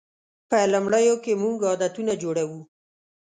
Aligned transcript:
په 0.49 0.57
لومړیو 0.73 1.15
کې 1.23 1.33
موږ 1.43 1.57
عادتونه 1.69 2.13
جوړوو. 2.21 2.59